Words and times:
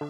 Fala 0.00 0.08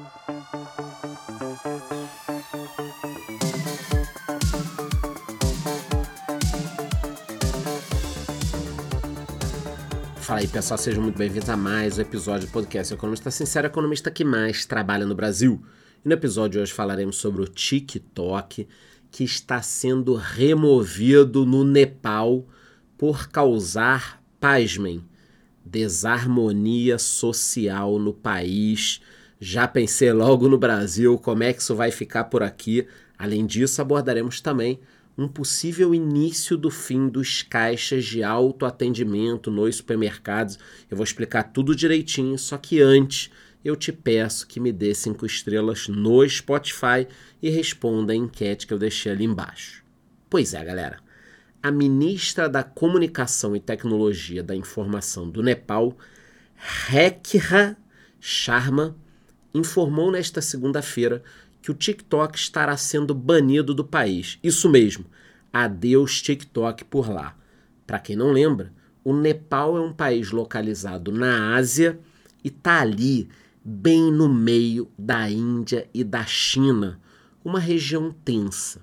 aí 10.39 10.47
pessoal, 10.47 10.79
sejam 10.79 11.03
muito 11.03 11.19
bem-vindos 11.19 11.49
a 11.49 11.57
mais 11.57 11.99
um 11.99 12.03
episódio 12.03 12.47
do 12.47 12.53
podcast 12.53 12.95
Economista 12.95 13.33
Sincero, 13.33 13.67
economista 13.67 14.13
que 14.13 14.23
mais 14.25 14.65
trabalha 14.65 15.05
no 15.05 15.17
Brasil. 15.17 15.61
E 16.05 16.09
no 16.09 16.15
episódio 16.15 16.53
de 16.53 16.59
hoje 16.61 16.73
falaremos 16.73 17.17
sobre 17.17 17.43
o 17.43 17.49
TikTok, 17.49 18.69
que 19.11 19.25
está 19.25 19.61
sendo 19.61 20.15
removido 20.15 21.45
no 21.45 21.65
Nepal 21.65 22.47
por 22.97 23.29
causar, 23.29 24.23
pasmem, 24.39 25.05
desarmonia 25.65 26.97
social 26.97 27.99
no 27.99 28.15
país. 28.15 29.01
Já 29.43 29.67
pensei 29.67 30.13
logo 30.13 30.51
no 30.51 30.59
Brasil 30.59 31.17
como 31.17 31.43
é 31.43 31.53
que 31.55 31.63
isso 31.63 31.75
vai 31.75 31.91
ficar 31.91 32.25
por 32.25 32.43
aqui. 32.43 32.87
Além 33.17 33.47
disso, 33.47 33.81
abordaremos 33.81 34.39
também 34.43 34.79
um 35.17 35.27
possível 35.27 35.95
início 35.95 36.59
do 36.59 36.71
fim 36.71 37.09
dos 37.09 37.43
caixas 37.43 38.05
de 38.05 38.23
autoatendimento 38.23 39.51
nos 39.51 39.77
supermercados. 39.77 40.59
Eu 40.91 40.97
vou 40.97 41.05
explicar 41.05 41.45
tudo 41.45 41.75
direitinho, 41.75 42.39
só 42.39 42.59
que 42.59 42.83
antes 42.83 43.31
eu 43.65 43.77
te 43.77 43.93
peço 43.93 44.47
que 44.47 44.61
me 44.61 44.73
dê 44.73 44.95
cinco 44.95 45.25
estrelas 45.25 45.89
no 45.89 46.29
Spotify 46.29 47.09
e 47.43 47.49
responda 47.49 48.13
a 48.13 48.17
enquete 48.17 48.67
que 48.67 48.75
eu 48.75 48.79
deixei 48.79 49.11
ali 49.11 49.25
embaixo. 49.25 49.83
Pois 50.29 50.53
é, 50.53 50.63
galera. 50.63 50.99
A 51.63 51.71
ministra 51.71 52.47
da 52.47 52.63
Comunicação 52.63 53.57
e 53.57 53.61
Tecnologia 53.61 54.43
da 54.43 54.55
Informação 54.55 55.29
do 55.29 55.43
Nepal, 55.43 55.97
Rekha 56.57 57.77
Sharma, 58.19 58.97
informou 59.55 60.11
nesta 60.11 60.41
segunda-feira 60.41 61.23
que 61.63 61.71
o 61.71 61.75
TikTok 61.75 62.39
estará 62.39 62.77
sendo 62.77 63.15
banido 63.15 63.75
do 63.75 63.85
país. 63.85 64.39
Isso 64.43 64.69
mesmo, 64.69 65.05
adeus 65.53 66.23
TikTok 66.23 66.85
por 66.85 67.11
lá. 67.11 67.37
Para 67.87 67.99
quem 67.99 68.17
não 68.17 68.33
lembra, 68.33 68.73
o 69.03 69.13
Nepal 69.13 69.77
é 69.77 69.81
um 69.81 69.93
país 69.93 70.31
localizado 70.31 71.11
na 71.11 71.55
Ásia 71.55 71.99
e 72.45 72.49
está 72.49 72.81
ali, 72.81 73.29
bem 73.65 74.11
no 74.13 74.29
meio 74.29 74.91
da 74.99 75.29
Índia 75.29 75.89
e 75.93 76.03
da 76.05 76.25
China, 76.25 77.01
uma 77.45 77.59
região 77.59 78.13
tensa. 78.25 78.81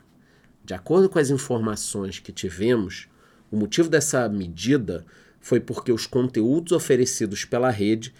De 0.64 0.74
acordo 0.74 1.10
com 1.10 1.18
as 1.18 1.30
informações 1.30 2.20
que 2.20 2.32
tivemos, 2.32 3.08
o 3.50 3.56
motivo 3.56 3.90
dessa 3.90 4.28
medida 4.28 5.06
foi 5.40 5.60
porque 5.60 5.92
os 5.92 6.06
conteúdos 6.06 6.74
oferecidos 6.74 7.46
pela 7.46 7.70
rede 7.70 8.14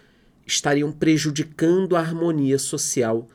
estariam 0.48 0.92
prejudicando 0.92 1.96
a 1.96 2.00
harmonia 2.00 2.58
social 2.58 3.28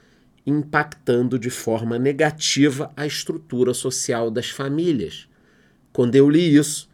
impactando 0.46 1.38
de 1.38 1.50
forma 1.50 1.98
negativa 1.98 2.90
a 2.96 3.06
estrutura 3.06 3.72
social 3.72 4.30
das 4.30 4.50
famílias. 4.50 5.28
Quando 5.92 6.16
eu 6.16 6.28
li 6.28 6.56
isso, 6.56 6.88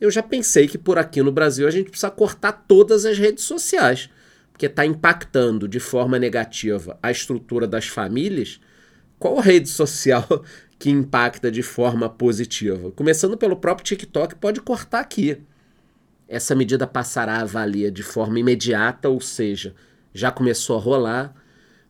eu 0.00 0.10
já 0.10 0.22
pensei 0.22 0.68
que 0.68 0.78
por 0.78 0.98
aqui 0.98 1.22
no 1.22 1.32
Brasil 1.32 1.66
a 1.66 1.70
gente 1.70 1.90
precisa 1.90 2.10
cortar 2.10 2.52
todas 2.52 3.04
as 3.04 3.18
redes 3.18 3.44
sociais, 3.44 4.08
porque 4.52 4.66
está 4.66 4.84
impactando 4.84 5.66
de 5.66 5.80
forma 5.80 6.18
negativa 6.18 6.98
a 7.02 7.10
estrutura 7.10 7.66
das 7.66 7.88
famílias. 7.88 8.60
Qual 9.18 9.38
rede 9.40 9.68
social 9.68 10.26
que 10.78 10.90
impacta 10.90 11.50
de 11.50 11.62
forma 11.62 12.08
positiva? 12.08 12.90
Começando 12.92 13.36
pelo 13.36 13.56
próprio 13.56 13.84
TikTok, 13.84 14.36
pode 14.36 14.60
cortar 14.60 15.00
aqui. 15.00 15.38
Essa 16.32 16.54
medida 16.54 16.86
passará 16.86 17.40
a 17.40 17.44
valer 17.44 17.90
de 17.90 18.02
forma 18.02 18.38
imediata, 18.40 19.08
ou 19.08 19.20
seja, 19.20 19.74
já 20.14 20.30
começou 20.30 20.76
a 20.76 20.80
rolar 20.80 21.34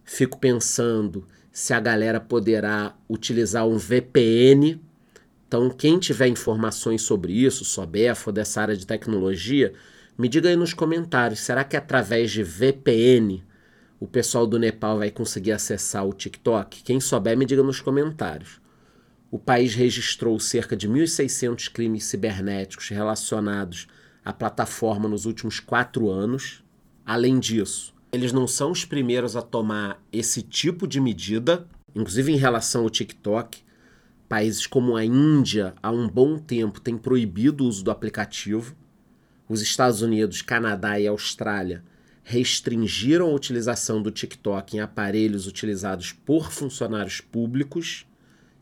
fico 0.04 0.38
pensando 0.38 1.24
se 1.52 1.72
a 1.72 1.80
galera 1.80 2.20
poderá 2.20 2.96
utilizar 3.08 3.66
um 3.66 3.78
VPN. 3.78 4.80
Então, 5.46 5.70
quem 5.70 5.98
tiver 5.98 6.28
informações 6.28 7.02
sobre 7.02 7.32
isso, 7.32 7.64
souber, 7.64 8.16
for 8.16 8.32
dessa 8.32 8.60
área 8.60 8.76
de 8.76 8.86
tecnologia, 8.86 9.72
me 10.16 10.28
diga 10.28 10.48
aí 10.48 10.56
nos 10.56 10.74
comentários. 10.74 11.40
Será 11.40 11.62
que 11.62 11.76
através 11.76 12.30
de 12.30 12.42
VPN 12.42 13.44
o 14.00 14.08
pessoal 14.08 14.46
do 14.46 14.58
Nepal 14.58 14.98
vai 14.98 15.10
conseguir 15.10 15.52
acessar 15.52 16.06
o 16.06 16.12
TikTok? 16.12 16.82
Quem 16.82 17.00
souber, 17.00 17.36
me 17.36 17.46
diga 17.46 17.62
nos 17.62 17.80
comentários. 17.80 18.60
O 19.30 19.38
país 19.38 19.74
registrou 19.74 20.38
cerca 20.40 20.76
de 20.76 20.88
1.600 20.88 21.70
crimes 21.70 22.04
cibernéticos 22.04 22.88
relacionados 22.88 23.86
à 24.24 24.32
plataforma 24.32 25.08
nos 25.08 25.26
últimos 25.26 25.60
quatro 25.60 26.10
anos. 26.10 26.62
Além 27.04 27.38
disso, 27.38 27.94
eles 28.12 28.32
não 28.32 28.46
são 28.46 28.70
os 28.70 28.84
primeiros 28.84 29.36
a 29.36 29.42
tomar 29.42 30.02
esse 30.12 30.42
tipo 30.42 30.86
de 30.86 31.00
medida, 31.00 31.66
inclusive 31.94 32.32
em 32.32 32.36
relação 32.36 32.82
ao 32.82 32.90
TikTok. 32.90 33.62
Países 34.28 34.66
como 34.66 34.96
a 34.96 35.04
Índia, 35.04 35.74
há 35.82 35.90
um 35.90 36.08
bom 36.08 36.38
tempo, 36.38 36.80
têm 36.80 36.96
proibido 36.96 37.64
o 37.64 37.68
uso 37.68 37.84
do 37.84 37.90
aplicativo. 37.90 38.74
Os 39.48 39.60
Estados 39.60 40.00
Unidos, 40.02 40.40
Canadá 40.42 40.98
e 40.98 41.06
Austrália 41.06 41.82
restringiram 42.24 43.26
a 43.26 43.34
utilização 43.34 44.00
do 44.00 44.10
TikTok 44.10 44.76
em 44.76 44.80
aparelhos 44.80 45.46
utilizados 45.46 46.12
por 46.12 46.52
funcionários 46.52 47.20
públicos. 47.20 48.06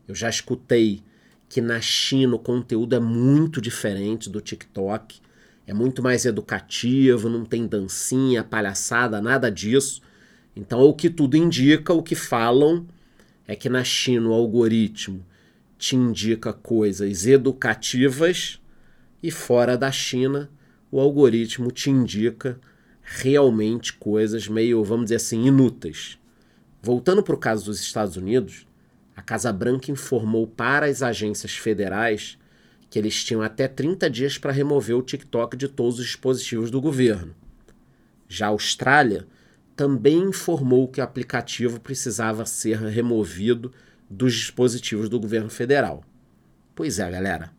Eu 0.07 0.15
já 0.15 0.29
escutei 0.29 1.03
que 1.47 1.61
na 1.61 1.79
China 1.79 2.35
o 2.35 2.39
conteúdo 2.39 2.95
é 2.95 2.99
muito 2.99 3.61
diferente 3.61 4.29
do 4.29 4.41
TikTok 4.41 5.21
é 5.67 5.73
muito 5.73 6.01
mais 6.01 6.25
educativo, 6.25 7.29
não 7.29 7.45
tem 7.45 7.67
dancinha, 7.67 8.43
palhaçada, 8.43 9.21
nada 9.21 9.49
disso. 9.49 10.01
Então, 10.55 10.81
o 10.81 10.93
que 10.93 11.09
tudo 11.09 11.37
indica, 11.37 11.93
o 11.93 12.03
que 12.03 12.15
falam 12.15 12.85
é 13.47 13.55
que 13.55 13.69
na 13.69 13.83
China 13.83 14.29
o 14.29 14.33
algoritmo 14.33 15.25
te 15.77 15.95
indica 15.95 16.53
coisas 16.53 17.25
educativas 17.25 18.59
e 19.21 19.31
fora 19.31 19.77
da 19.77 19.91
China 19.91 20.49
o 20.91 20.99
algoritmo 20.99 21.71
te 21.71 21.89
indica 21.89 22.59
realmente 23.01 23.93
coisas 23.93 24.47
meio, 24.47 24.83
vamos 24.83 25.05
dizer 25.05 25.15
assim, 25.15 25.45
inúteis. 25.45 26.19
Voltando 26.81 27.23
para 27.23 27.35
o 27.35 27.37
caso 27.37 27.65
dos 27.65 27.79
Estados 27.79 28.17
Unidos, 28.17 28.67
a 29.15 29.21
Casa 29.21 29.53
Branca 29.53 29.91
informou 29.91 30.45
para 30.45 30.87
as 30.87 31.01
agências 31.01 31.53
federais 31.53 32.37
que 32.91 32.99
eles 32.99 33.23
tinham 33.23 33.41
até 33.41 33.69
30 33.69 34.09
dias 34.09 34.37
para 34.37 34.51
remover 34.51 34.97
o 34.97 35.01
TikTok 35.01 35.55
de 35.55 35.69
todos 35.69 35.97
os 35.97 36.05
dispositivos 36.05 36.69
do 36.69 36.81
governo. 36.81 37.33
Já 38.27 38.47
a 38.47 38.49
Austrália 38.49 39.25
também 39.77 40.17
informou 40.17 40.89
que 40.89 40.99
o 40.99 41.03
aplicativo 41.03 41.79
precisava 41.79 42.45
ser 42.45 42.77
removido 42.79 43.71
dos 44.09 44.33
dispositivos 44.33 45.07
do 45.07 45.17
governo 45.21 45.49
federal. 45.49 46.03
Pois 46.75 46.99
é, 46.99 47.09
galera. 47.09 47.53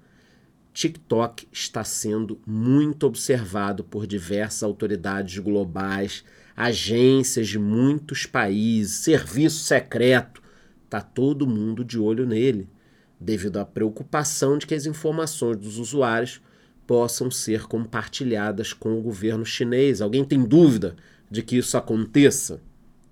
TikTok 0.75 1.49
está 1.51 1.83
sendo 1.83 2.39
muito 2.47 3.07
observado 3.07 3.83
por 3.83 4.07
diversas 4.07 4.63
autoridades 4.63 5.39
globais, 5.39 6.25
agências 6.55 7.49
de 7.49 7.59
muitos 7.59 8.27
países, 8.27 8.97
serviço 8.97 9.65
secreto. 9.65 10.43
Tá 10.91 11.01
todo 11.01 11.47
mundo 11.47 11.83
de 11.83 11.99
olho 11.99 12.27
nele 12.27 12.69
devido 13.23 13.59
à 13.59 13.65
preocupação 13.65 14.59
de 14.59 14.67
que 14.67 14.75
as 14.75 14.87
informações 14.87 15.57
dos 15.57 15.79
usuários 15.79 16.41
possam 16.87 17.31
ser 17.31 17.67
compartilhadas 17.67 18.73
com 18.73 18.99
o 18.99 19.03
governo 19.03 19.45
chinês. 19.45 20.01
Alguém 20.01 20.25
tem 20.25 20.45
dúvida 20.45 20.97
de 21.31 21.43
que 21.43 21.57
isso 21.57 21.77
aconteça? 21.77 22.61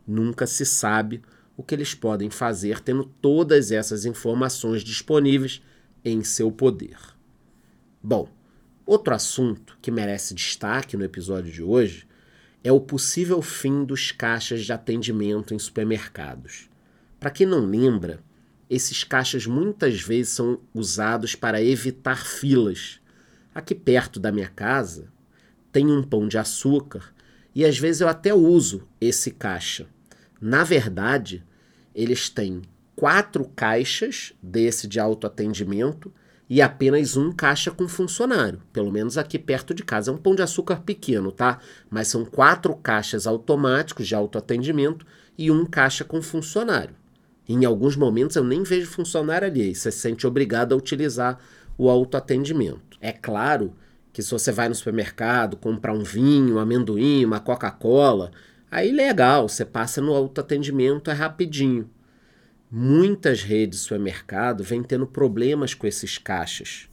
Nunca 0.06 0.46
se 0.46 0.66
sabe 0.66 1.22
o 1.56 1.62
que 1.62 1.74
eles 1.74 1.94
podem 1.94 2.30
fazer 2.30 2.80
tendo 2.80 3.04
todas 3.04 3.70
essas 3.70 4.04
informações 4.04 4.82
disponíveis 4.82 5.62
em 6.04 6.24
seu 6.24 6.50
poder. 6.50 6.96
Bom, 8.02 8.28
outro 8.84 9.14
assunto 9.14 9.78
que 9.80 9.90
merece 9.90 10.34
destaque 10.34 10.96
no 10.96 11.04
episódio 11.04 11.52
de 11.52 11.62
hoje 11.62 12.08
é 12.64 12.72
o 12.72 12.80
possível 12.80 13.40
fim 13.40 13.84
dos 13.84 14.10
caixas 14.10 14.64
de 14.64 14.72
atendimento 14.72 15.54
em 15.54 15.58
supermercados. 15.58 16.68
Para 17.18 17.30
quem 17.30 17.46
não 17.46 17.64
lembra, 17.64 18.20
esses 18.70 19.02
caixas 19.02 19.46
muitas 19.46 20.00
vezes 20.00 20.32
são 20.32 20.60
usados 20.72 21.34
para 21.34 21.60
evitar 21.60 22.24
filas. 22.24 23.00
Aqui 23.52 23.74
perto 23.74 24.20
da 24.20 24.30
minha 24.30 24.48
casa 24.48 25.08
tem 25.72 25.90
um 25.90 26.04
pão 26.04 26.28
de 26.28 26.38
açúcar 26.38 27.12
e 27.52 27.64
às 27.64 27.76
vezes 27.76 28.00
eu 28.00 28.08
até 28.08 28.32
uso 28.32 28.86
esse 29.00 29.32
caixa. 29.32 29.88
Na 30.40 30.62
verdade, 30.62 31.44
eles 31.92 32.28
têm 32.28 32.62
quatro 32.94 33.44
caixas 33.56 34.32
desse 34.40 34.86
de 34.86 35.00
autoatendimento 35.00 36.12
e 36.48 36.62
apenas 36.62 37.16
um 37.16 37.32
caixa 37.32 37.72
com 37.72 37.88
funcionário. 37.88 38.62
Pelo 38.72 38.92
menos 38.92 39.18
aqui 39.18 39.38
perto 39.38 39.74
de 39.74 39.82
casa. 39.82 40.12
É 40.12 40.14
um 40.14 40.18
pão 40.18 40.34
de 40.34 40.42
açúcar 40.42 40.82
pequeno, 40.82 41.32
tá? 41.32 41.58
Mas 41.88 42.06
são 42.06 42.24
quatro 42.24 42.74
caixas 42.76 43.26
automáticos 43.26 44.06
de 44.06 44.14
autoatendimento 44.14 45.04
e 45.36 45.50
um 45.50 45.66
caixa 45.66 46.04
com 46.04 46.22
funcionário. 46.22 46.99
Em 47.52 47.64
alguns 47.64 47.96
momentos 47.96 48.36
eu 48.36 48.44
nem 48.44 48.62
vejo 48.62 48.90
funcionário 48.90 49.48
ali, 49.48 49.74
você 49.74 49.90
se 49.90 49.98
sente 49.98 50.26
obrigado 50.26 50.72
a 50.72 50.76
utilizar 50.76 51.38
o 51.76 51.88
autoatendimento. 51.88 52.98
É 53.00 53.12
claro 53.12 53.74
que 54.12 54.22
se 54.22 54.30
você 54.30 54.52
vai 54.52 54.68
no 54.68 54.74
supermercado 54.74 55.56
comprar 55.56 55.92
um 55.92 56.02
vinho, 56.02 56.56
um 56.56 56.58
amendoim, 56.58 57.24
uma 57.24 57.40
Coca-Cola, 57.40 58.30
Aí 58.70 58.92
legal, 58.92 59.48
você 59.48 59.64
passa 59.64 60.00
no 60.00 60.14
autoatendimento, 60.14 61.10
é 61.10 61.12
rapidinho. 61.12 61.90
Muitas 62.70 63.42
redes 63.42 63.80
de 63.80 63.84
supermercado 63.84 64.62
vêm 64.62 64.80
tendo 64.80 65.08
problemas 65.08 65.74
com 65.74 65.88
esses 65.88 66.18
caixas, 66.18 66.88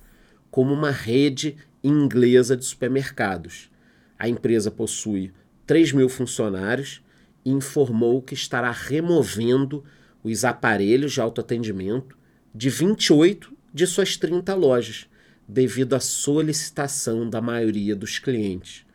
como 0.50 0.74
uma 0.74 0.90
rede 0.90 1.56
inglesa 1.84 2.58
de 2.58 2.66
supermercados. 2.66 3.70
A 4.18 4.28
empresa 4.28 4.72
possui 4.72 5.32
3 5.68 5.92
mil 5.92 6.10
funcionários 6.10 7.04
e 7.46 7.52
informou 7.52 8.24
que 8.24 8.34
estará 8.34 8.72
removendo 8.72 9.84
os 10.32 10.46
aparelhos 10.46 11.14
de 11.14 11.22
autoatendimento 11.22 12.18
de 12.54 12.70
28 12.70 13.56
de 13.74 13.86
suas 13.86 14.18
30 14.18 14.54
lojas, 14.56 15.08
devido 15.48 15.96
à 15.96 16.00
solicitação 16.00 17.30
da 17.30 17.40
maioria 17.40 17.96
dos 17.96 18.20
clientes, 18.20 18.86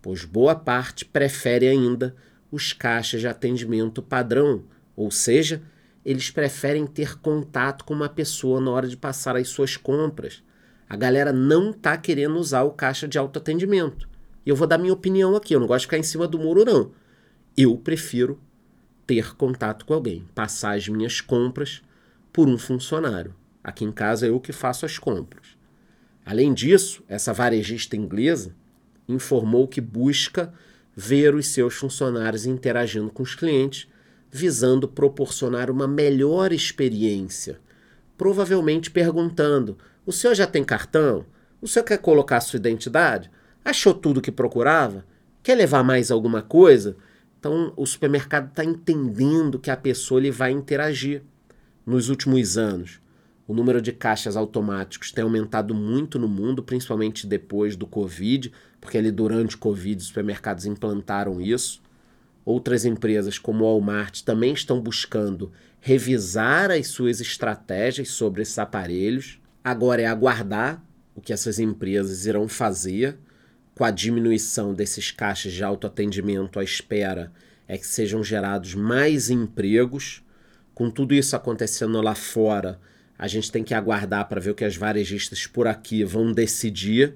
pois 0.00 0.24
boa 0.24 0.54
parte 0.54 1.04
prefere 1.04 1.68
ainda 1.68 2.14
os 2.50 2.72
caixas 2.72 3.20
de 3.20 3.28
atendimento 3.28 4.02
padrão, 4.02 4.64
ou 4.94 5.10
seja, 5.10 5.62
eles 6.04 6.30
preferem 6.30 6.86
ter 6.86 7.18
contato 7.18 7.84
com 7.84 7.94
uma 7.94 8.08
pessoa 8.08 8.60
na 8.60 8.70
hora 8.70 8.88
de 8.88 8.96
passar 8.96 9.36
as 9.36 9.48
suas 9.48 9.76
compras. 9.76 10.42
A 10.88 10.96
galera 10.96 11.32
não 11.32 11.70
está 11.70 11.96
querendo 11.96 12.36
usar 12.36 12.62
o 12.64 12.72
caixa 12.72 13.08
de 13.08 13.16
autoatendimento. 13.16 14.08
E 14.44 14.50
eu 14.50 14.56
vou 14.56 14.66
dar 14.66 14.76
minha 14.76 14.92
opinião 14.92 15.34
aqui, 15.36 15.54
eu 15.54 15.60
não 15.60 15.66
gosto 15.66 15.82
de 15.82 15.86
ficar 15.86 15.98
em 15.98 16.02
cima 16.02 16.26
do 16.26 16.38
muro, 16.38 16.64
não. 16.64 16.92
Eu 17.56 17.76
prefiro 17.76 18.40
ter 19.06 19.34
contato 19.36 19.84
com 19.84 19.94
alguém, 19.94 20.26
passar 20.34 20.76
as 20.76 20.88
minhas 20.88 21.20
compras 21.20 21.82
por 22.32 22.48
um 22.48 22.58
funcionário. 22.58 23.34
Aqui 23.62 23.84
em 23.84 23.92
casa 23.92 24.26
é 24.26 24.30
eu 24.30 24.40
que 24.40 24.52
faço 24.52 24.84
as 24.86 24.98
compras. 24.98 25.56
Além 26.24 26.54
disso, 26.54 27.02
essa 27.08 27.32
varejista 27.32 27.96
inglesa 27.96 28.54
informou 29.08 29.66
que 29.66 29.80
busca 29.80 30.52
ver 30.94 31.34
os 31.34 31.48
seus 31.48 31.74
funcionários 31.74 32.46
interagindo 32.46 33.10
com 33.10 33.22
os 33.22 33.34
clientes, 33.34 33.88
visando 34.30 34.88
proporcionar 34.88 35.70
uma 35.70 35.88
melhor 35.88 36.52
experiência. 36.52 37.60
Provavelmente 38.16 38.90
perguntando: 38.90 39.76
o 40.06 40.12
senhor 40.12 40.34
já 40.34 40.46
tem 40.46 40.64
cartão? 40.64 41.26
O 41.60 41.68
senhor 41.68 41.84
quer 41.84 41.98
colocar 41.98 42.40
sua 42.40 42.56
identidade? 42.56 43.30
Achou 43.64 43.94
tudo 43.94 44.20
que 44.20 44.32
procurava? 44.32 45.04
Quer 45.42 45.54
levar 45.54 45.82
mais 45.82 46.10
alguma 46.10 46.42
coisa? 46.42 46.96
Então, 47.42 47.72
o 47.76 47.84
supermercado 47.84 48.50
está 48.50 48.64
entendendo 48.64 49.58
que 49.58 49.68
a 49.68 49.76
pessoa 49.76 50.20
ele 50.20 50.30
vai 50.30 50.52
interagir. 50.52 51.24
Nos 51.84 52.08
últimos 52.08 52.56
anos, 52.56 53.00
o 53.48 53.52
número 53.52 53.82
de 53.82 53.90
caixas 53.90 54.36
automáticos 54.36 55.10
tem 55.10 55.24
aumentado 55.24 55.74
muito 55.74 56.20
no 56.20 56.28
mundo, 56.28 56.62
principalmente 56.62 57.26
depois 57.26 57.74
do 57.74 57.84
Covid, 57.84 58.52
porque 58.80 58.96
ali 58.96 59.10
durante 59.10 59.56
o 59.56 59.58
Covid 59.58 60.00
os 60.00 60.06
supermercados 60.06 60.66
implantaram 60.66 61.40
isso. 61.40 61.82
Outras 62.44 62.84
empresas, 62.84 63.40
como 63.40 63.64
o 63.64 63.66
Walmart, 63.66 64.22
também 64.22 64.52
estão 64.52 64.80
buscando 64.80 65.50
revisar 65.80 66.70
as 66.70 66.86
suas 66.86 67.20
estratégias 67.20 68.10
sobre 68.10 68.42
esses 68.42 68.56
aparelhos. 68.56 69.40
Agora 69.64 70.00
é 70.00 70.06
aguardar 70.06 70.80
o 71.12 71.20
que 71.20 71.32
essas 71.32 71.58
empresas 71.58 72.24
irão 72.24 72.46
fazer 72.46 73.18
com 73.74 73.84
a 73.84 73.90
diminuição 73.90 74.74
desses 74.74 75.10
caixas 75.10 75.52
de 75.52 75.64
autoatendimento 75.64 76.58
à 76.58 76.64
espera 76.64 77.32
é 77.66 77.78
que 77.78 77.86
sejam 77.86 78.22
gerados 78.22 78.74
mais 78.74 79.30
empregos. 79.30 80.22
Com 80.74 80.90
tudo 80.90 81.14
isso 81.14 81.34
acontecendo 81.34 82.00
lá 82.00 82.14
fora, 82.14 82.78
a 83.18 83.26
gente 83.26 83.50
tem 83.50 83.64
que 83.64 83.74
aguardar 83.74 84.28
para 84.28 84.40
ver 84.40 84.50
o 84.50 84.54
que 84.54 84.64
as 84.64 84.76
varejistas 84.76 85.46
por 85.46 85.66
aqui 85.66 86.04
vão 86.04 86.32
decidir. 86.32 87.14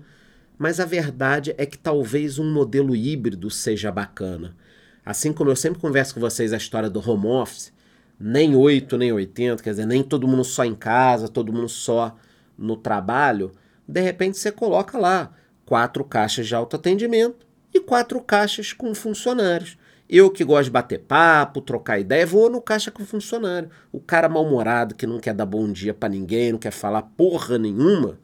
Mas 0.59 0.81
a 0.81 0.87
verdade 0.87 1.55
é 1.59 1.67
que 1.67 1.77
talvez 1.77 2.39
um 2.39 2.51
modelo 2.51 2.97
híbrido 2.97 3.51
seja 3.51 3.93
bacana. 3.93 4.57
Assim 5.05 5.33
como 5.33 5.51
eu 5.51 5.57
sempre 5.57 5.81
converso 5.81 6.15
com 6.15 6.21
vocês 6.21 6.53
a 6.53 6.57
história 6.57 6.89
do 6.89 7.07
home 7.07 7.27
office, 7.27 7.73
nem 8.19 8.57
8 8.57 8.97
nem 8.97 9.13
80, 9.13 9.63
quer 9.63 9.71
dizer, 9.71 9.87
nem 9.87 10.03
todo 10.03 10.27
mundo 10.27 10.43
só 10.43 10.65
em 10.65 10.75
casa, 10.75 11.29
todo 11.29 11.53
mundo 11.53 11.69
só 11.69 12.17
no 12.57 12.77
trabalho, 12.77 13.53
de 13.87 14.01
repente 14.01 14.39
você 14.39 14.51
coloca 14.51 14.99
lá 14.99 15.33
quatro 15.67 16.05
caixas 16.05 16.47
de 16.47 16.55
autoatendimento 16.55 17.47
e 17.75 17.81
quatro 17.81 18.21
caixas 18.23 18.73
com 18.73 18.95
funcionários. 18.95 19.77
Eu 20.09 20.31
que 20.31 20.45
gosto 20.45 20.67
de 20.67 20.71
bater 20.71 21.01
papo, 21.01 21.61
trocar 21.61 21.99
ideia, 21.99 22.25
vou 22.25 22.49
no 22.49 22.63
caixa 22.63 22.93
com 22.93 23.05
funcionário. 23.05 23.69
O 23.91 23.99
cara 23.99 24.29
mal-humorado 24.29 24.95
que 24.95 25.07
não 25.07 25.19
quer 25.19 25.35
dar 25.35 25.47
bom 25.47 25.71
dia 25.71 25.93
para 25.93 26.09
ninguém, 26.09 26.53
não 26.53 26.61
quer 26.61 26.71
falar 26.71 27.03
porra 27.03 27.59
nenhuma, 27.59 28.21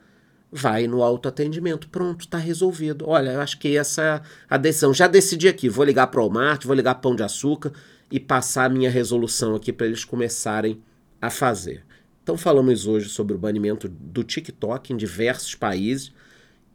vai 0.51 0.87
no 0.87 1.03
autoatendimento. 1.03 1.89
Pronto, 1.89 2.29
tá 2.29 2.39
resolvido. 2.39 3.05
Olha, 3.09 3.33
eu 3.33 3.41
acho 3.41 3.59
que 3.59 3.77
essa 3.77 4.03
é 4.03 4.21
a 4.49 4.57
decisão. 4.57 4.95
Já 4.95 5.09
decidi 5.09 5.49
aqui, 5.49 5.69
vou 5.69 5.85
ligar 5.85 6.07
para 6.07 6.21
o 6.21 6.29
Walmart, 6.29 6.65
vou 6.65 6.77
ligar 6.77 6.95
Pão 6.97 7.17
de 7.17 7.25
Açúcar 7.25 7.73
e 8.09 8.21
passar 8.21 8.67
a 8.67 8.69
minha 8.69 8.91
resolução 8.91 9.57
aqui 9.57 9.73
para 9.73 9.87
eles 9.87 10.05
começarem 10.05 10.81
a 11.21 11.31
fazer. 11.31 11.85
Então 12.23 12.37
falamos 12.37 12.87
hoje 12.87 13.09
sobre 13.09 13.35
o 13.35 13.39
banimento 13.39 13.89
do 13.89 14.23
TikTok 14.23 14.93
em 14.93 14.97
diversos 14.97 15.57
países 15.57 16.13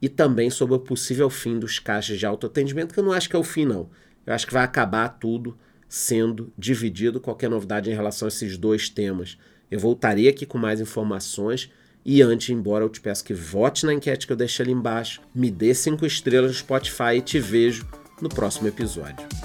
e 0.02 0.08
também 0.08 0.50
sobre 0.50 0.76
o 0.76 0.80
possível 0.80 1.30
fim 1.30 1.58
dos 1.60 1.80
caixas 1.80 2.20
de 2.20 2.26
autoatendimento, 2.26 2.94
que 2.94 3.00
eu 3.00 3.04
não 3.04 3.12
acho 3.12 3.30
que 3.30 3.36
é 3.36 3.40
o 3.40 3.44
fim, 3.44 3.66
não. 3.66 3.90
Eu 4.26 4.34
acho 4.34 4.46
que 4.46 4.54
vai 4.54 4.64
acabar 4.64 5.10
tudo 5.10 5.58
sendo 5.88 6.52
dividido. 6.58 7.20
Qualquer 7.20 7.50
novidade 7.50 7.90
em 7.90 7.94
relação 7.94 8.28
a 8.28 8.30
esses 8.30 8.58
dois 8.58 8.90
temas, 8.90 9.38
eu 9.72 9.80
voltarei 9.80 10.28
aqui 10.28 10.46
com 10.46 10.58
mais 10.58 10.80
informações. 10.80 11.72
E 12.06 12.22
antes, 12.22 12.50
embora 12.50 12.86
eu 12.86 12.90
te 12.90 13.02
peço 13.02 13.24
que 13.24 13.34
vote 13.34 13.86
na 13.86 13.94
enquete 13.94 14.28
que 14.28 14.34
eu 14.34 14.38
deixei 14.38 14.64
ali 14.64 14.74
embaixo, 14.74 15.22
me 15.34 15.52
dê 15.52 15.74
cinco 15.74 16.06
estrelas 16.06 16.52
no 16.52 16.58
Spotify 16.58 17.16
e 17.18 17.22
te 17.22 17.40
vejo 17.40 17.86
no 18.22 18.30
próximo 18.30 18.68
episódio. 18.68 19.37